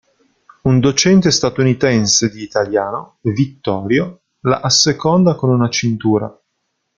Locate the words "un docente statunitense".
0.63-2.31